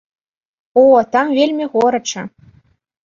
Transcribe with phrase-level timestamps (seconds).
[0.83, 2.21] О, там вельмі горача!